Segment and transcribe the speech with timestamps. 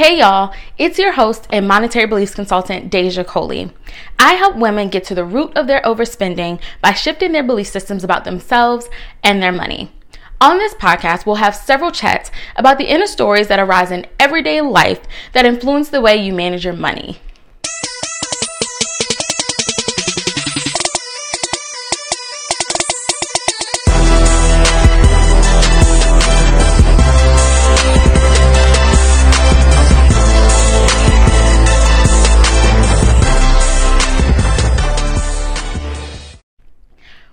[0.00, 3.70] Hey y'all, it's your host and monetary beliefs consultant, Déja Coley.
[4.18, 8.02] I help women get to the root of their overspending by shifting their belief systems
[8.02, 8.88] about themselves
[9.22, 9.92] and their money.
[10.40, 14.62] On this podcast, we'll have several chats about the inner stories that arise in everyday
[14.62, 15.02] life
[15.34, 17.18] that influence the way you manage your money.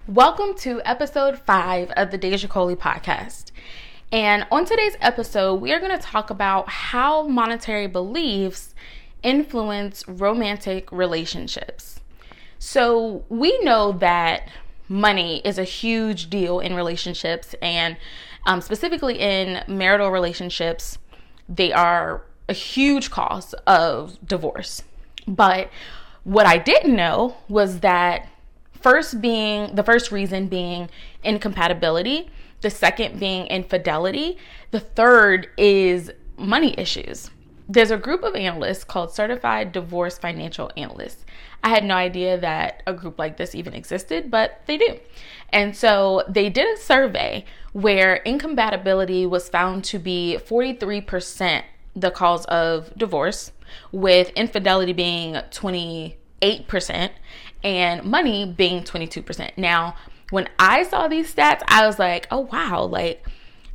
[0.07, 3.51] Welcome to episode five of the Déja Coley podcast.
[4.09, 8.73] And on today's episode, we are going to talk about how monetary beliefs
[9.21, 11.99] influence romantic relationships.
[12.57, 14.49] So, we know that
[14.87, 17.97] money is a huge deal in relationships, and
[18.45, 20.99] um, specifically in marital relationships,
[21.49, 24.83] they are a huge cause of divorce.
[25.27, 25.69] But
[26.23, 28.29] what I didn't know was that
[28.81, 30.89] First being the first reason being
[31.23, 32.29] incompatibility,
[32.61, 34.37] the second being infidelity,
[34.71, 37.31] the third is money issues.
[37.69, 41.25] There's a group of analysts called Certified Divorce Financial Analysts.
[41.63, 44.99] I had no idea that a group like this even existed, but they do.
[45.49, 51.63] And so they did a survey where incompatibility was found to be 43%
[51.95, 53.51] the cause of divorce,
[53.91, 56.15] with infidelity being 28%,
[57.63, 59.57] and money being 22%.
[59.57, 59.95] Now,
[60.29, 63.25] when I saw these stats, I was like, oh wow, like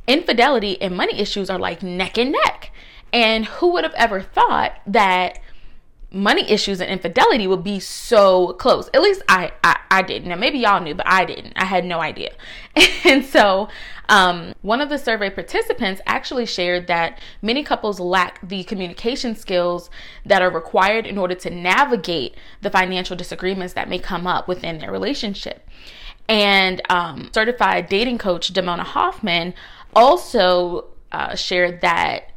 [0.07, 2.71] infidelity and money issues are like neck and neck.
[3.11, 5.39] And who would have ever thought that
[6.13, 8.87] money issues and infidelity would be so close.
[8.93, 10.29] At least I, I, I didn't.
[10.29, 11.53] Now maybe y'all knew, but I didn't.
[11.55, 12.31] I had no idea.
[13.05, 13.67] And so
[14.09, 19.89] um, one of the survey participants actually shared that many couples lack the communication skills
[20.25, 24.79] that are required in order to navigate the financial disagreements that may come up within
[24.79, 25.67] their relationship.
[26.29, 29.53] And um, certified dating coach Damona Hoffman
[29.95, 32.31] also uh, shared that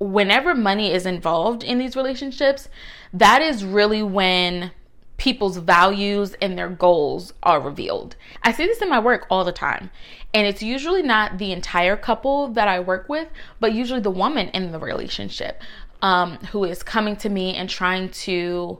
[0.00, 2.68] whenever money is involved in these relationships,
[3.12, 4.72] that is really when
[5.16, 8.16] people's values and their goals are revealed.
[8.42, 9.90] I see this in my work all the time.
[10.32, 13.28] And it's usually not the entire couple that I work with,
[13.58, 15.60] but usually the woman in the relationship
[16.00, 18.78] um, who is coming to me and trying to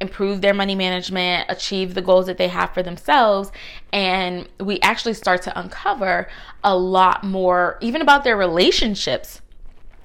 [0.00, 3.50] improve their money management, achieve the goals that they have for themselves.
[3.92, 6.28] And we actually start to uncover
[6.62, 9.40] a lot more, even about their relationships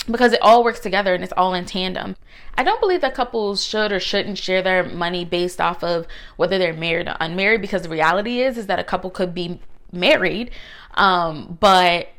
[0.09, 2.15] because it all works together and it's all in tandem.
[2.55, 6.57] I don't believe that couples should or shouldn't share their money based off of whether
[6.57, 9.59] they're married or unmarried because the reality is is that a couple could be
[9.91, 10.51] married
[10.95, 12.09] um, but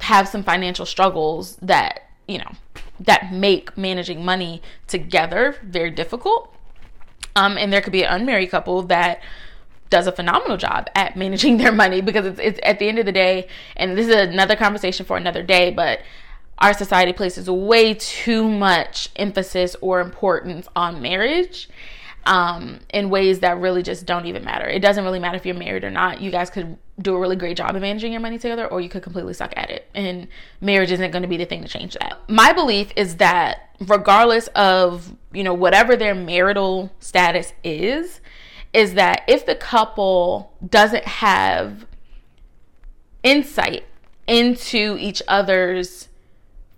[0.00, 2.52] have some financial struggles that, you know,
[2.98, 6.54] that make managing money together very difficult.
[7.36, 9.20] Um, and there could be an unmarried couple that
[9.88, 13.06] does a phenomenal job at managing their money because it's, it's at the end of
[13.06, 16.00] the day, and this is another conversation for another day, but
[16.60, 21.68] our society places way too much emphasis or importance on marriage
[22.26, 24.66] um, in ways that really just don't even matter.
[24.66, 26.20] It doesn't really matter if you're married or not.
[26.20, 28.90] You guys could do a really great job of managing your money together, or you
[28.90, 29.88] could completely suck at it.
[29.94, 30.28] And
[30.60, 32.18] marriage isn't going to be the thing to change that.
[32.28, 38.20] My belief is that regardless of, you know, whatever their marital status is,
[38.74, 41.86] is that if the couple doesn't have
[43.22, 43.84] insight
[44.26, 46.09] into each other's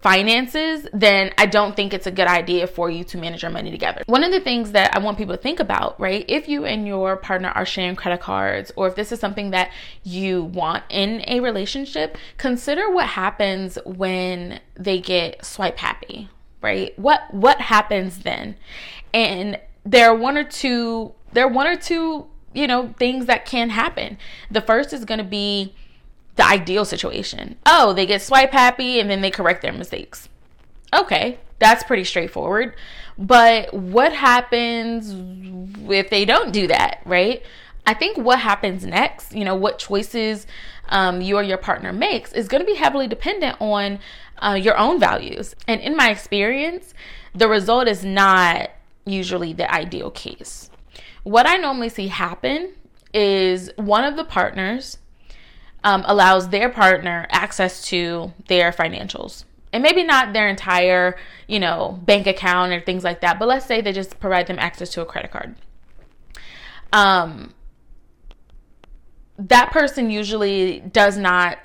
[0.02, 3.70] finances, then I don't think it's a good idea for you to manage your money
[3.70, 4.02] together.
[4.06, 6.24] One of the things that I want people to think about, right?
[6.28, 9.70] If you and your partner are sharing credit cards, or if this is something that
[10.02, 16.28] you want in a relationship, consider what happens when they get swipe happy,
[16.60, 16.98] right?
[16.98, 18.56] What what happens then?
[19.14, 23.46] And there are one or two there are one or two, you know, things that
[23.46, 24.18] can happen.
[24.50, 25.74] The first is going to be
[26.36, 27.56] the ideal situation.
[27.66, 30.28] Oh, they get swipe happy and then they correct their mistakes.
[30.94, 32.74] Okay, that's pretty straightforward.
[33.18, 35.14] But what happens
[35.90, 37.42] if they don't do that, right?
[37.86, 40.46] I think what happens next, you know, what choices
[40.88, 43.98] um, you or your partner makes is going to be heavily dependent on
[44.38, 45.54] uh, your own values.
[45.66, 46.94] And in my experience,
[47.34, 48.70] the result is not
[49.04, 50.70] usually the ideal case.
[51.24, 52.72] What I normally see happen
[53.14, 54.98] is one of the partners
[55.84, 59.44] um, allows their partner access to their financials.
[59.72, 63.66] And maybe not their entire you know bank account or things like that but let's
[63.66, 65.56] say they just provide them access to a credit card.
[66.92, 67.54] Um
[69.38, 71.58] that person usually does not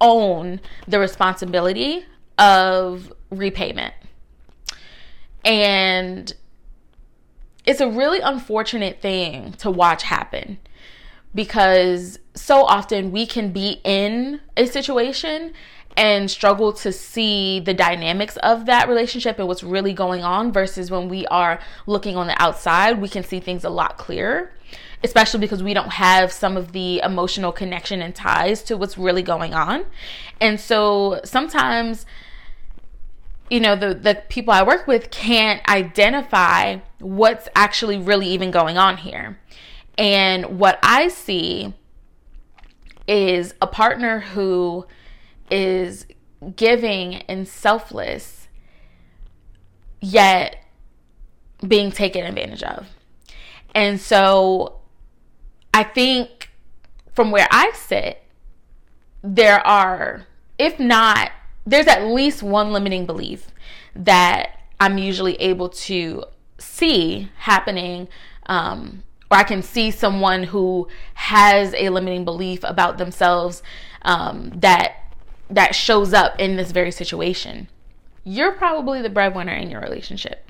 [0.00, 2.04] own the responsibility
[2.38, 3.94] of repayment.
[5.44, 6.32] And
[7.66, 10.58] it's a really unfortunate thing to watch happen
[11.34, 15.52] because so often we can be in a situation
[15.96, 20.90] and struggle to see the dynamics of that relationship and what's really going on versus
[20.90, 24.52] when we are looking on the outside, we can see things a lot clearer,
[25.02, 29.22] especially because we don't have some of the emotional connection and ties to what's really
[29.22, 29.84] going on.
[30.40, 32.06] And so sometimes
[33.50, 38.78] you know the the people I work with can't identify what's actually really even going
[38.78, 39.38] on here.
[40.00, 41.74] And what I see
[43.06, 44.86] is a partner who
[45.50, 46.06] is
[46.56, 48.48] giving and selfless,
[50.00, 50.56] yet
[51.68, 52.88] being taken advantage of.
[53.74, 54.80] And so
[55.74, 56.50] I think
[57.12, 58.22] from where I sit,
[59.22, 60.26] there are,
[60.58, 61.30] if not,
[61.66, 63.48] there's at least one limiting belief
[63.94, 66.24] that I'm usually able to
[66.56, 68.08] see happening
[68.46, 73.62] um, or I can see someone who has a limiting belief about themselves
[74.02, 74.96] um, that
[75.48, 77.68] that shows up in this very situation.
[78.22, 80.48] You're probably the breadwinner in your relationship.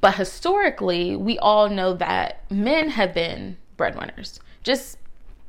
[0.00, 4.98] But historically, we all know that men have been breadwinners just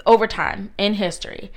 [0.06, 1.52] over time in history.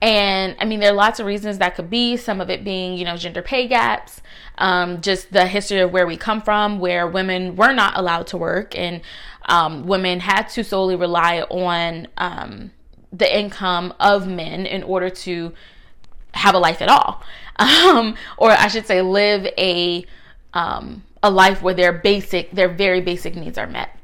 [0.00, 2.16] And I mean, there are lots of reasons that could be.
[2.16, 4.22] Some of it being, you know, gender pay gaps,
[4.58, 8.36] um, just the history of where we come from, where women were not allowed to
[8.36, 9.00] work and
[9.48, 12.70] um, women had to solely rely on um,
[13.12, 15.52] the income of men in order to
[16.34, 17.22] have a life at all,
[17.56, 20.04] um, or I should say, live a
[20.54, 23.96] um, a life where their basic, their very basic needs are met.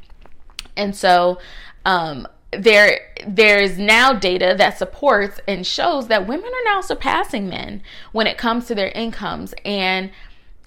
[0.76, 1.38] And so,
[1.84, 2.26] um,
[2.58, 7.82] there there is now data that supports and shows that women are now surpassing men
[8.12, 10.10] when it comes to their incomes and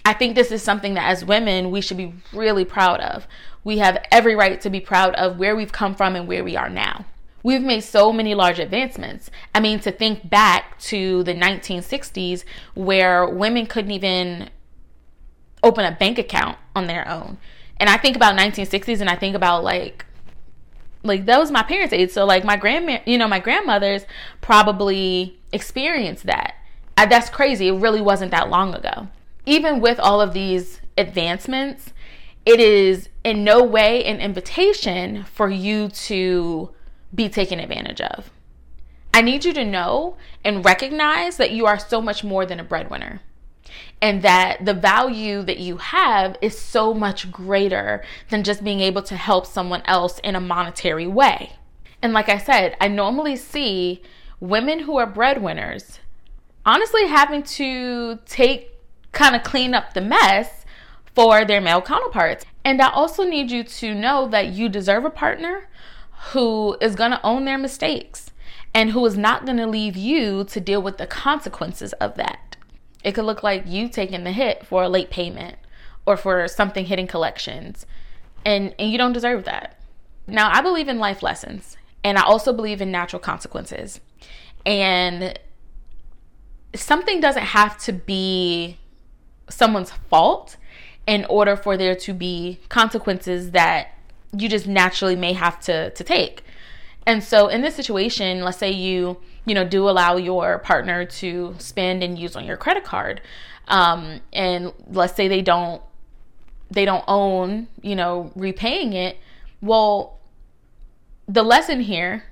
[0.07, 3.27] I think this is something that as women we should be really proud of.
[3.65, 6.55] We have every right to be proud of where we've come from and where we
[6.55, 7.05] are now.
[7.43, 9.29] We've made so many large advancements.
[9.53, 14.49] I mean, to think back to the 1960s where women couldn't even
[15.61, 17.37] open a bank account on their own.
[17.77, 20.05] And I think about 1960s and I think about like
[21.07, 22.11] like that was my parents' age.
[22.11, 24.05] So like my grandma, you know, my grandmothers
[24.41, 26.55] probably experienced that.
[26.97, 27.67] I, that's crazy.
[27.67, 29.07] It really wasn't that long ago.
[29.45, 31.93] Even with all of these advancements,
[32.45, 36.71] it is in no way an invitation for you to
[37.13, 38.31] be taken advantage of.
[39.13, 42.63] I need you to know and recognize that you are so much more than a
[42.63, 43.21] breadwinner
[44.01, 49.01] and that the value that you have is so much greater than just being able
[49.03, 51.53] to help someone else in a monetary way.
[52.01, 54.01] And like I said, I normally see
[54.39, 55.99] women who are breadwinners
[56.65, 58.71] honestly having to take
[59.13, 60.65] kind of clean up the mess
[61.15, 62.45] for their male counterparts.
[62.63, 65.69] And I also need you to know that you deserve a partner
[66.31, 68.31] who is going to own their mistakes
[68.73, 72.46] and who is not going to leave you to deal with the consequences of that.
[73.07, 75.55] It could look like you taking the hit for a late payment
[76.05, 77.85] or for something hitting collections,
[78.43, 79.79] and, and you don't deserve that.
[80.27, 84.01] Now, I believe in life lessons, and I also believe in natural consequences.
[84.65, 85.39] And
[86.75, 88.77] something doesn't have to be
[89.49, 90.57] someone's fault
[91.07, 93.87] in order for there to be consequences that
[94.33, 96.43] you just naturally may have to to take.
[97.05, 101.55] And so in this situation, let's say you, you know, do allow your partner to
[101.57, 103.21] spend and use on your credit card.
[103.69, 105.81] Um, and let's say they don't
[106.69, 109.17] they don't own, you know, repaying it.
[109.61, 110.19] Well,
[111.25, 112.23] the lesson here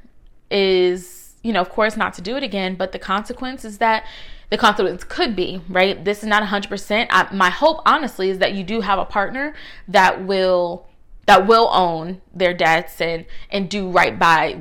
[0.52, 4.06] is, you know, of course not to do it again, but the consequence is that
[4.50, 6.04] the consequence could be, right?
[6.04, 7.08] This is not 100%.
[7.10, 9.56] I, my hope honestly is that you do have a partner
[9.88, 10.86] that will
[11.28, 14.60] that will own their debts and and do right by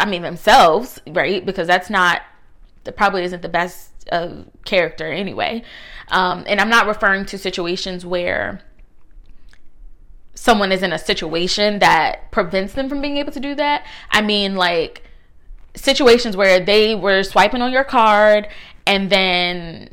[0.00, 1.44] I mean themselves, right?
[1.44, 2.22] Because that's not
[2.84, 5.62] that probably isn't the best uh, character anyway.
[6.08, 8.62] Um, and I'm not referring to situations where
[10.34, 13.86] someone is in a situation that prevents them from being able to do that.
[14.10, 15.04] I mean like
[15.74, 18.48] situations where they were swiping on your card
[18.86, 19.90] and then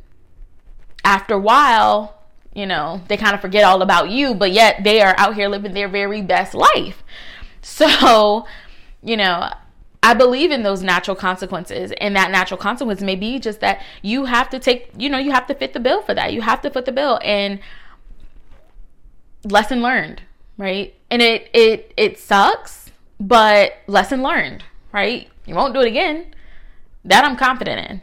[1.04, 2.18] after a while
[2.58, 5.48] you know, they kind of forget all about you, but yet they are out here
[5.48, 7.04] living their very best life.
[7.60, 8.46] So,
[9.04, 9.52] you know,
[10.08, 11.92] I believe in those natural consequences.
[12.00, 15.32] And that natural consequence may be just that you have to take, you know, you
[15.32, 16.32] have to fit the bill for that.
[16.32, 17.20] You have to foot the bill.
[17.26, 17.60] And
[19.44, 20.22] lesson learned,
[20.58, 20.96] right?
[21.12, 25.28] And it it it sucks, but lesson learned, right?
[25.46, 26.34] You won't do it again.
[27.04, 28.02] That I'm confident in.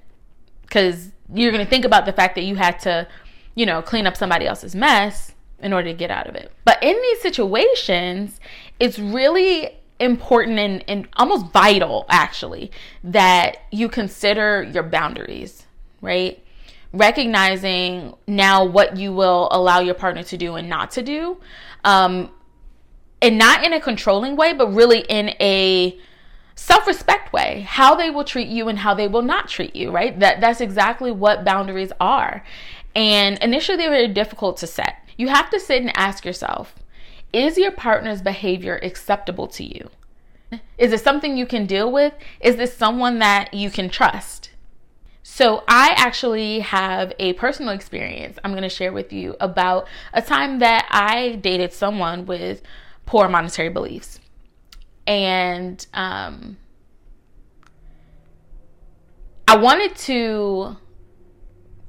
[0.70, 3.08] Cause you're gonna think about the fact that you had to
[3.54, 6.52] you know, clean up somebody else's mess in order to get out of it.
[6.66, 8.40] But in these situations,
[8.78, 12.70] it's really important and, and almost vital, actually,
[13.02, 15.66] that you consider your boundaries,
[16.00, 16.42] right?
[16.92, 21.38] Recognizing now what you will allow your partner to do and not to do.
[21.84, 22.30] Um,
[23.22, 25.98] and not in a controlling way, but really in a
[26.56, 30.20] self-respect way how they will treat you and how they will not treat you right
[30.20, 32.44] that that's exactly what boundaries are
[32.94, 36.76] and initially they were difficult to set you have to sit and ask yourself
[37.34, 39.90] is your partner's behavior acceptable to you?
[40.78, 42.14] Is it something you can deal with?
[42.40, 44.50] Is this someone that you can trust?
[45.22, 50.20] So, I actually have a personal experience I'm going to share with you about a
[50.20, 52.62] time that I dated someone with
[53.06, 54.20] poor monetary beliefs.
[55.06, 56.58] And um,
[59.48, 60.76] I wanted to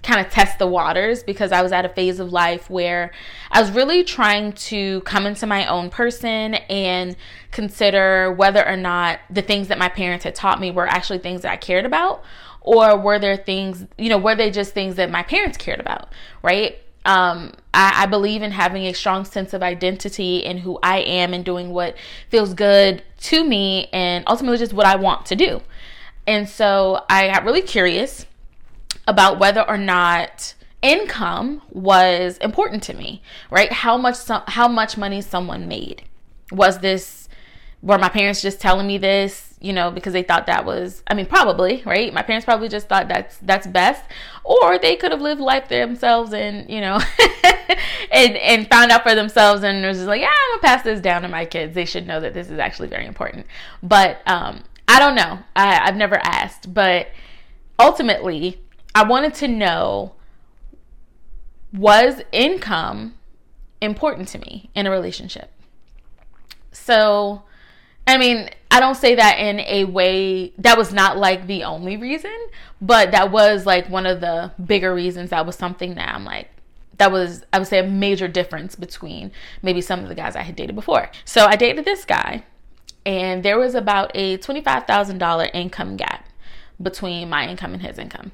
[0.06, 3.12] kind of test the waters because I was at a phase of life where
[3.52, 7.16] I was really trying to come into my own person and
[7.52, 11.42] consider whether or not the things that my parents had taught me were actually things
[11.42, 12.24] that I cared about
[12.62, 16.10] or were there things, you know, were they just things that my parents cared about,
[16.44, 16.78] right?
[17.06, 21.36] Um, I, I, believe in having a strong sense of identity and who I am
[21.36, 21.96] and doing what
[22.30, 25.62] feels good to me and ultimately just what I want to do.
[26.26, 28.26] And so I got really curious
[29.08, 33.72] about whether or not income was important to me, right?
[33.72, 36.04] How much how much money someone made.
[36.52, 37.28] Was this
[37.82, 41.16] were my parents just telling me this you know, because they thought that was, I
[41.16, 42.14] mean, probably, right?
[42.14, 44.04] My parents probably just thought that's that's best,
[44.44, 47.00] or they could have lived life themselves and you know,
[48.12, 51.02] and and found out for themselves and was just like, yeah, I'm gonna pass this
[51.02, 51.74] down to my kids.
[51.74, 53.48] They should know that this is actually very important.
[53.82, 55.40] But um, I don't know.
[55.56, 57.08] I, I've never asked, but
[57.80, 58.62] ultimately,
[58.96, 60.14] I wanted to know
[61.72, 63.16] was income
[63.82, 65.52] important to me in a relationship.
[66.72, 67.44] So
[68.08, 71.98] I mean, I don't say that in a way that was not like the only
[71.98, 72.36] reason,
[72.82, 75.32] but that was like one of the bigger reasons.
[75.32, 76.50] That was something that I'm like,
[76.98, 80.44] that was, I would say, a major difference between maybe some of the guys I
[80.44, 81.10] had dated before.
[81.26, 82.44] So I dated this guy,
[83.06, 86.30] and there was about a $25,000 income gap
[86.82, 88.32] between my income and his income.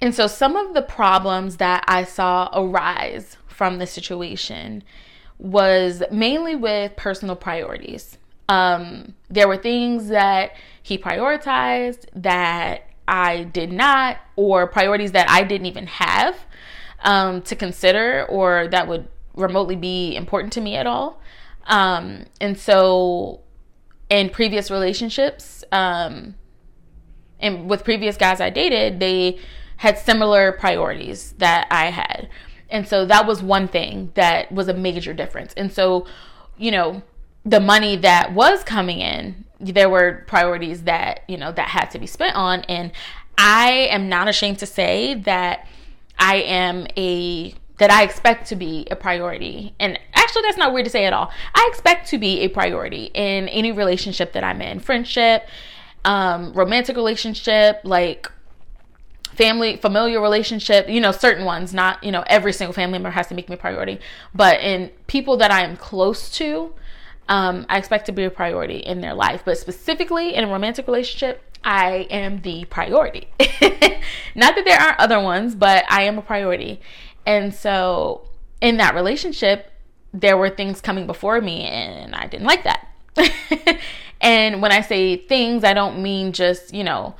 [0.00, 4.82] And so some of the problems that I saw arise from the situation
[5.38, 8.18] was mainly with personal priorities.
[8.48, 15.42] Um, there were things that he prioritized that I did not, or priorities that I
[15.44, 16.36] didn't even have
[17.00, 21.20] um, to consider, or that would remotely be important to me at all.
[21.66, 23.40] Um, and so,
[24.08, 26.34] in previous relationships, um,
[27.40, 29.38] and with previous guys I dated, they
[29.76, 32.28] had similar priorities that I had.
[32.68, 35.52] And so that was one thing that was a major difference.
[35.54, 36.06] And so,
[36.56, 37.02] you know,
[37.44, 41.98] the money that was coming in, there were priorities that, you know, that had to
[41.98, 42.60] be spent on.
[42.62, 42.90] And
[43.38, 45.66] I am not ashamed to say that
[46.18, 49.74] I am a that I expect to be a priority.
[49.78, 51.30] And actually, that's not weird to say at all.
[51.54, 55.46] I expect to be a priority in any relationship that I'm in friendship,
[56.06, 58.32] um, romantic relationship, like
[59.36, 63.26] family familiar relationship you know certain ones not you know every single family member has
[63.26, 64.00] to make me a priority.
[64.34, 66.72] But in people that i am close to
[67.28, 69.42] um, i expect to be a priority in their life.
[69.44, 73.28] But specifically in a romantic relationship i am the priority.
[74.34, 76.80] Not that there aren't other ones but i am a priority.
[77.26, 78.28] And so
[78.60, 79.70] in that relationship
[80.14, 82.88] there were things coming before me and i didn't like that.
[84.18, 87.14] And when i say things i don't mean just you know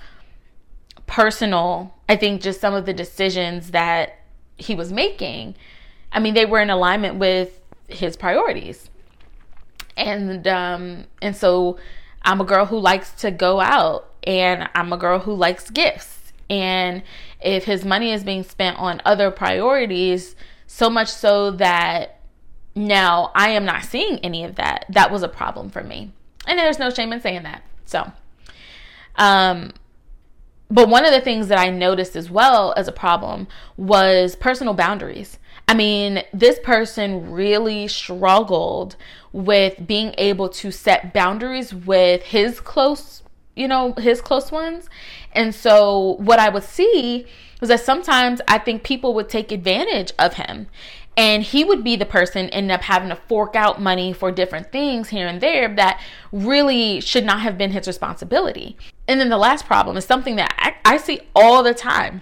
[1.06, 4.18] personal, I think just some of the decisions that
[4.56, 5.56] he was making,
[6.12, 8.90] I mean, they were in alignment with his priorities.
[9.96, 11.78] And um and so
[12.22, 16.32] I'm a girl who likes to go out and I'm a girl who likes gifts.
[16.50, 17.02] And
[17.40, 20.36] if his money is being spent on other priorities,
[20.66, 22.20] so much so that
[22.74, 26.12] now I am not seeing any of that, that was a problem for me.
[26.46, 27.62] And there's no shame in saying that.
[27.86, 28.12] So,
[29.16, 29.72] um,
[30.70, 33.46] but one of the things that I noticed as well as a problem
[33.76, 35.38] was personal boundaries.
[35.68, 38.96] I mean, this person really struggled
[39.32, 43.22] with being able to set boundaries with his close,
[43.56, 44.88] you know, his close ones.
[45.32, 47.26] And so what I would see
[47.60, 50.68] was that sometimes I think people would take advantage of him.
[51.18, 54.70] And he would be the person end up having to fork out money for different
[54.70, 58.76] things here and there that really should not have been his responsibility.
[59.08, 62.20] And then the last problem is something that i, I see all the time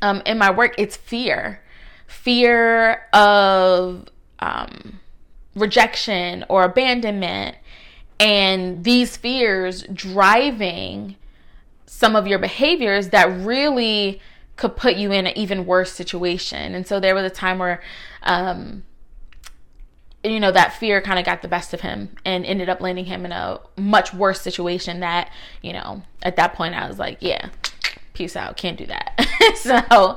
[0.00, 0.74] um, in my work.
[0.78, 1.62] It's fear.
[2.06, 5.00] Fear of um,
[5.54, 7.56] rejection or abandonment,
[8.20, 11.16] and these fears driving
[11.86, 14.20] some of your behaviors that really
[14.56, 16.74] could put you in an even worse situation.
[16.74, 17.80] And so there was a time where,
[18.22, 18.82] um,
[20.24, 23.04] you know, that fear kind of got the best of him and ended up landing
[23.04, 25.30] him in a much worse situation that,
[25.62, 27.50] you know, at that point I was like, yeah,
[28.14, 29.26] peace out, can't do that.
[29.54, 30.16] so,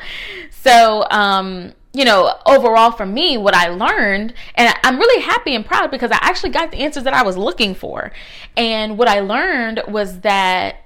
[0.50, 5.66] so, um, you know, overall for me, what I learned, and I'm really happy and
[5.66, 8.12] proud because I actually got the answers that I was looking for.
[8.56, 10.78] And what I learned was that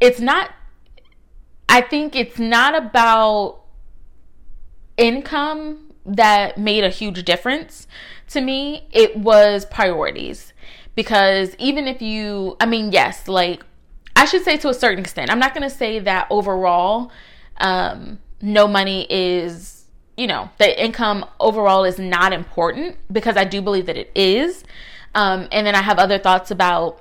[0.00, 0.50] it's not
[1.68, 3.60] I think it's not about
[4.96, 7.86] income that made a huge difference
[8.28, 8.86] to me.
[8.92, 10.52] It was priorities.
[10.94, 13.62] Because even if you, I mean, yes, like
[14.14, 17.10] I should say to a certain extent, I'm not going to say that overall,
[17.58, 19.75] um, no money is,
[20.16, 24.64] you know, the income overall is not important because I do believe that it is.
[25.14, 27.00] Um, and then I have other thoughts about,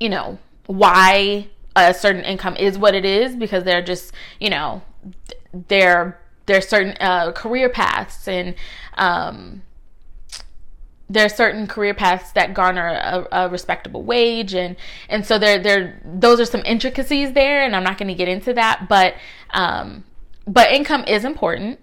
[0.00, 4.82] you know, why a certain income is what it is because they're just you know
[5.68, 6.18] they're
[6.60, 8.54] certain uh, career paths and
[8.94, 9.62] um,
[11.08, 14.76] there are certain career paths that garner a, a, respectable wage and
[15.08, 18.28] and so there there those are some intricacies there and I'm not going to get
[18.28, 19.14] into that but
[19.50, 20.04] um,
[20.46, 21.78] but income is important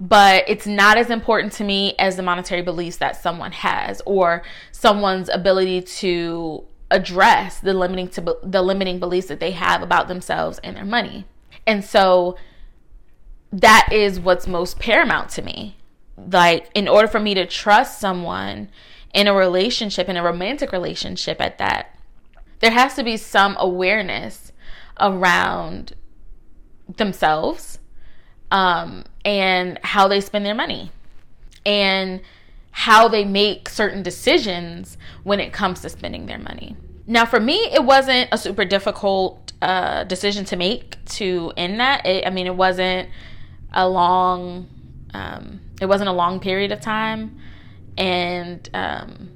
[0.00, 4.42] but it's not as important to me as the monetary beliefs that someone has or
[4.72, 10.58] someone's ability to address the limiting to the limiting beliefs that they have about themselves
[10.62, 11.24] and their money.
[11.66, 12.36] And so
[13.52, 15.76] that is what's most paramount to me.
[16.16, 18.70] Like in order for me to trust someone
[19.12, 21.96] in a relationship in a romantic relationship at that
[22.58, 24.52] there has to be some awareness
[25.00, 25.94] around
[26.96, 27.78] themselves
[28.54, 30.92] um, and how they spend their money
[31.66, 32.20] and
[32.70, 36.76] how they make certain decisions when it comes to spending their money.
[37.04, 42.06] Now, for me, it wasn't a super difficult uh, decision to make to end that.
[42.06, 43.08] It, I mean, it wasn't
[43.72, 44.68] a long,
[45.12, 47.40] um, it wasn't a long period of time,
[47.98, 49.30] and um,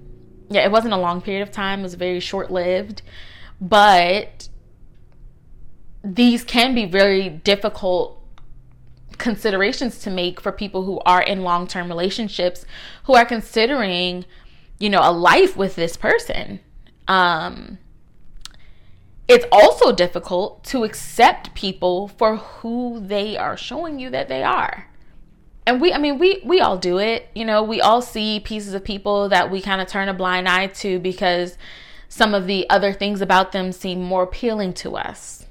[0.48, 1.80] yeah, it wasn't a long period of time.
[1.80, 3.02] It was very short lived,
[3.60, 4.48] but
[6.04, 8.17] these can be very difficult
[9.18, 12.64] considerations to make for people who are in long term relationships
[13.04, 14.24] who are considering,
[14.78, 16.60] you know, a life with this person.
[17.06, 17.78] Um,
[19.26, 24.88] it's also difficult to accept people for who they are showing you that they are.
[25.66, 27.28] And we, I mean, we, we all do it.
[27.34, 30.48] You know, we all see pieces of people that we kind of turn a blind
[30.48, 31.58] eye to because
[32.08, 35.44] some of the other things about them seem more appealing to us.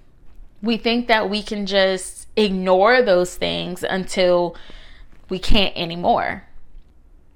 [0.62, 4.56] We think that we can just ignore those things until
[5.30, 6.44] we can't anymore.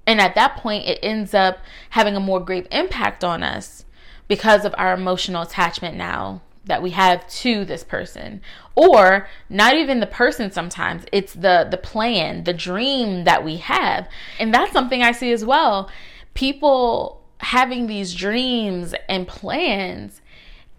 [0.06, 1.58] And at that point, it ends up
[1.90, 3.84] having a more grave impact on us
[4.28, 8.40] because of our emotional attachment now that we have to this person.
[8.74, 14.08] Or not even the person sometimes it's the the plan the dream that we have.
[14.38, 15.90] And that's something i see as well.
[16.34, 20.20] People having these dreams and plans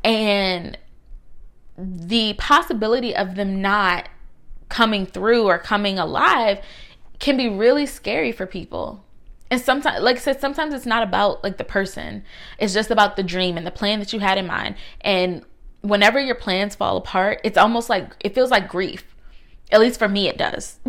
[0.03, 0.77] and
[1.77, 4.09] the possibility of them not
[4.69, 6.59] coming through or coming alive
[7.19, 9.03] can be really scary for people.
[9.49, 12.23] And sometimes, like I said, sometimes it's not about like the person.
[12.57, 14.75] It's just about the dream and the plan that you had in mind.
[15.01, 15.45] And
[15.81, 19.03] whenever your plans fall apart, it's almost like it feels like grief.
[19.71, 20.79] At least for me, it does.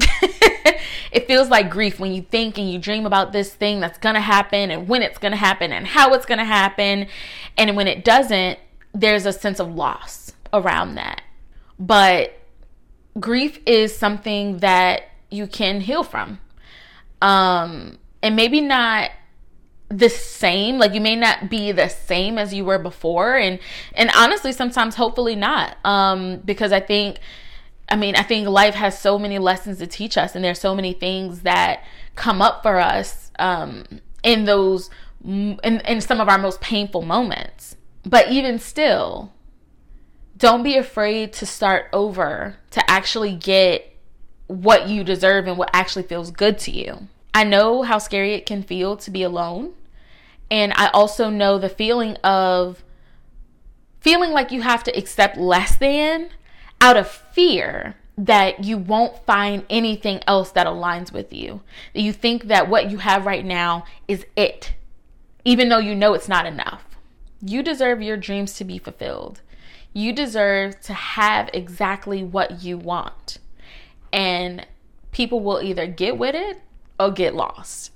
[1.12, 4.20] it feels like grief when you think and you dream about this thing that's gonna
[4.20, 7.06] happen and when it's gonna happen and how it's gonna happen.
[7.56, 8.58] And when it doesn't,
[8.94, 11.22] there's a sense of loss around that.
[11.78, 12.38] But
[13.18, 16.40] grief is something that you can heal from.
[17.20, 19.10] Um, and maybe not
[19.88, 23.58] the same like you may not be the same as you were before and
[23.92, 27.18] and honestly sometimes hopefully not um because i think
[27.90, 30.74] i mean i think life has so many lessons to teach us and there's so
[30.74, 33.84] many things that come up for us um
[34.22, 34.88] in those
[35.22, 39.33] in, in some of our most painful moments but even still
[40.36, 43.96] don't be afraid to start over to actually get
[44.46, 47.08] what you deserve and what actually feels good to you.
[47.32, 49.72] I know how scary it can feel to be alone.
[50.50, 52.84] And I also know the feeling of
[54.00, 56.30] feeling like you have to accept less than
[56.80, 61.62] out of fear that you won't find anything else that aligns with you.
[61.94, 64.74] That you think that what you have right now is it,
[65.44, 66.84] even though you know it's not enough.
[67.40, 69.40] You deserve your dreams to be fulfilled.
[69.96, 73.38] You deserve to have exactly what you want.
[74.12, 74.66] And
[75.12, 76.60] people will either get with it
[76.98, 77.92] or get lost.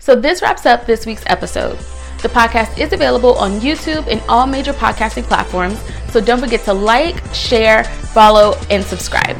[0.00, 1.78] So, this wraps up this week's episode.
[2.22, 5.78] The podcast is available on YouTube and all major podcasting platforms,
[6.10, 9.36] so don't forget to like, share, follow, and subscribe.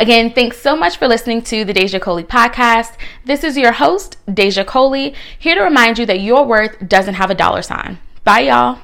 [0.00, 2.96] Again, thanks so much for listening to the Déja Coley podcast.
[3.24, 7.30] This is your host, Déja Coley, here to remind you that your worth doesn't have
[7.30, 7.98] a dollar sign.
[8.24, 8.78] Bye, y'all.